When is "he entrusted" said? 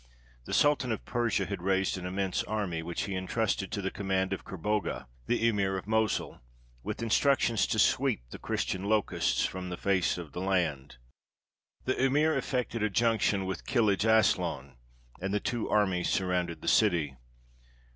3.03-3.71